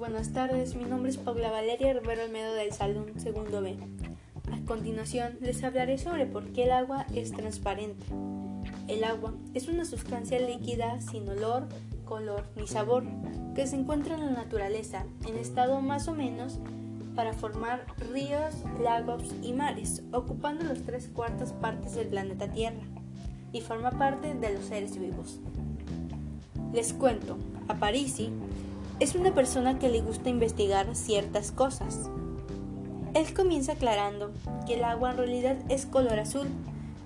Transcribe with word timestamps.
buenas 0.00 0.32
tardes. 0.32 0.74
Mi 0.76 0.84
nombre 0.84 1.10
es 1.10 1.18
Paula 1.18 1.50
Valeria 1.50 1.92
Rivero 1.92 2.22
Almedo 2.22 2.54
del 2.54 2.72
Salón 2.72 3.20
Segundo 3.20 3.60
B. 3.60 3.76
A 4.50 4.64
continuación 4.64 5.36
les 5.42 5.62
hablaré 5.62 5.98
sobre 5.98 6.24
por 6.24 6.52
qué 6.52 6.64
el 6.64 6.72
agua 6.72 7.04
es 7.14 7.32
transparente. 7.32 8.06
El 8.88 9.04
agua 9.04 9.34
es 9.52 9.68
una 9.68 9.84
sustancia 9.84 10.40
líquida 10.40 11.02
sin 11.02 11.28
olor, 11.28 11.68
color 12.06 12.46
ni 12.56 12.66
sabor 12.66 13.04
que 13.54 13.66
se 13.66 13.76
encuentra 13.76 14.14
en 14.14 14.24
la 14.24 14.30
naturaleza 14.30 15.04
en 15.28 15.36
estado 15.36 15.82
más 15.82 16.08
o 16.08 16.14
menos 16.14 16.60
para 17.14 17.34
formar 17.34 17.84
ríos, 18.10 18.54
lagos 18.82 19.24
y 19.42 19.52
mares, 19.52 20.02
ocupando 20.12 20.64
las 20.64 20.80
tres 20.80 21.10
cuartas 21.12 21.52
partes 21.52 21.94
del 21.94 22.08
planeta 22.08 22.50
Tierra 22.50 22.80
y 23.52 23.60
forma 23.60 23.90
parte 23.90 24.32
de 24.32 24.54
los 24.54 24.64
seres 24.64 24.98
vivos. 24.98 25.40
Les 26.72 26.94
cuento, 26.94 27.36
a 27.68 27.74
Parisi 27.74 28.32
es 29.00 29.14
una 29.14 29.34
persona 29.34 29.78
que 29.78 29.88
le 29.88 30.02
gusta 30.02 30.28
investigar 30.28 30.94
ciertas 30.94 31.52
cosas. 31.52 32.10
Él 33.14 33.32
comienza 33.34 33.72
aclarando 33.72 34.30
que 34.66 34.74
el 34.74 34.84
agua 34.84 35.12
en 35.12 35.16
realidad 35.16 35.56
es 35.70 35.86
color 35.86 36.18
azul 36.20 36.48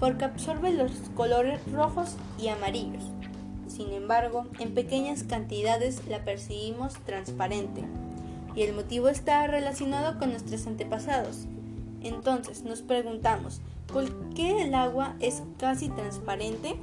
porque 0.00 0.24
absorbe 0.24 0.72
los 0.72 0.90
colores 1.14 1.60
rojos 1.70 2.16
y 2.40 2.48
amarillos. 2.48 3.04
Sin 3.68 3.92
embargo, 3.92 4.46
en 4.58 4.74
pequeñas 4.74 5.22
cantidades 5.22 6.00
la 6.08 6.24
percibimos 6.24 6.94
transparente 7.04 7.84
y 8.54 8.62
el 8.62 8.74
motivo 8.74 9.08
está 9.08 9.46
relacionado 9.46 10.18
con 10.18 10.30
nuestros 10.30 10.66
antepasados. 10.66 11.46
Entonces 12.02 12.64
nos 12.64 12.80
preguntamos, 12.82 13.60
¿por 13.92 14.10
qué 14.30 14.62
el 14.62 14.74
agua 14.74 15.14
es 15.20 15.42
casi 15.58 15.88
transparente? 15.90 16.76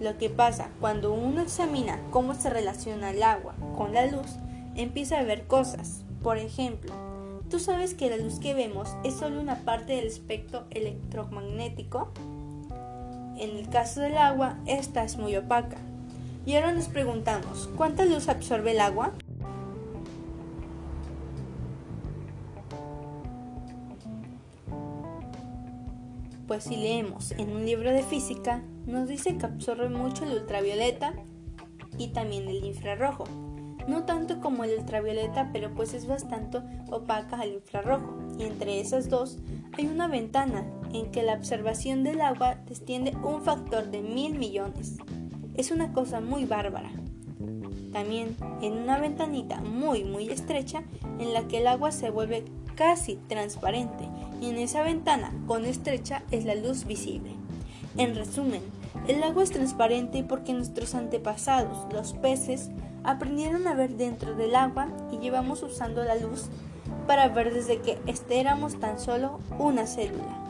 Lo 0.00 0.18
que 0.18 0.28
pasa 0.28 0.68
cuando 0.80 1.12
uno 1.12 1.40
examina 1.40 1.98
cómo 2.10 2.34
se 2.34 2.50
relaciona 2.50 3.10
el 3.10 3.22
agua 3.22 3.54
con 3.76 3.94
la 3.94 4.06
luz, 4.06 4.36
empieza 4.74 5.18
a 5.18 5.22
ver 5.22 5.46
cosas. 5.46 6.02
Por 6.22 6.36
ejemplo, 6.36 6.92
tú 7.50 7.58
sabes 7.58 7.94
que 7.94 8.10
la 8.10 8.18
luz 8.18 8.38
que 8.38 8.52
vemos 8.52 8.94
es 9.04 9.14
solo 9.14 9.40
una 9.40 9.60
parte 9.64 9.94
del 9.94 10.06
espectro 10.06 10.64
electromagnético. 10.70 12.12
En 13.38 13.56
el 13.56 13.68
caso 13.70 14.00
del 14.00 14.18
agua, 14.18 14.58
esta 14.66 15.02
es 15.04 15.16
muy 15.16 15.36
opaca. 15.36 15.78
Y 16.44 16.54
ahora 16.54 16.72
nos 16.72 16.88
preguntamos, 16.88 17.68
¿cuánta 17.76 18.04
luz 18.04 18.28
absorbe 18.28 18.72
el 18.72 18.80
agua? 18.80 19.12
Pues 26.46 26.62
si 26.64 26.76
leemos 26.76 27.32
en 27.32 27.50
un 27.50 27.66
libro 27.66 27.90
de 27.90 28.04
física, 28.04 28.62
nos 28.86 29.08
dice 29.08 29.36
que 29.36 29.46
absorbe 29.46 29.88
mucho 29.88 30.24
el 30.24 30.32
ultravioleta 30.32 31.12
y 31.98 32.08
también 32.08 32.48
el 32.48 32.64
infrarrojo. 32.64 33.24
No 33.88 34.04
tanto 34.04 34.40
como 34.40 34.62
el 34.62 34.78
ultravioleta, 34.78 35.50
pero 35.52 35.74
pues 35.74 35.92
es 35.92 36.06
bastante 36.06 36.58
opaca 36.88 37.40
al 37.40 37.52
infrarrojo. 37.52 38.18
Y 38.38 38.44
entre 38.44 38.80
esas 38.80 39.08
dos 39.08 39.38
hay 39.76 39.86
una 39.86 40.06
ventana 40.06 40.64
en 40.92 41.10
que 41.10 41.24
la 41.24 41.34
observación 41.34 42.04
del 42.04 42.20
agua 42.20 42.58
desciende 42.66 43.16
un 43.24 43.42
factor 43.42 43.90
de 43.90 44.02
mil 44.02 44.38
millones. 44.38 44.98
Es 45.54 45.72
una 45.72 45.92
cosa 45.92 46.20
muy 46.20 46.44
bárbara. 46.44 46.92
También 47.96 48.36
en 48.60 48.74
una 48.74 48.98
ventanita 48.98 49.62
muy 49.62 50.04
muy 50.04 50.28
estrecha 50.28 50.82
en 51.18 51.32
la 51.32 51.48
que 51.48 51.56
el 51.56 51.66
agua 51.66 51.92
se 51.92 52.10
vuelve 52.10 52.44
casi 52.74 53.16
transparente 53.26 54.06
y 54.38 54.50
en 54.50 54.58
esa 54.58 54.82
ventana 54.82 55.32
con 55.46 55.64
estrecha 55.64 56.22
es 56.30 56.44
la 56.44 56.54
luz 56.56 56.84
visible. 56.84 57.30
En 57.96 58.14
resumen, 58.14 58.60
el 59.08 59.22
agua 59.22 59.44
es 59.44 59.50
transparente 59.50 60.22
porque 60.22 60.52
nuestros 60.52 60.94
antepasados, 60.94 61.90
los 61.90 62.12
peces, 62.12 62.68
aprendieron 63.02 63.66
a 63.66 63.72
ver 63.72 63.96
dentro 63.96 64.34
del 64.34 64.56
agua 64.56 64.88
y 65.10 65.16
llevamos 65.16 65.62
usando 65.62 66.04
la 66.04 66.16
luz 66.16 66.50
para 67.06 67.28
ver 67.28 67.54
desde 67.54 67.78
que 67.78 67.96
este 68.04 68.40
éramos 68.40 68.78
tan 68.78 69.00
solo 69.00 69.40
una 69.58 69.86
célula. 69.86 70.45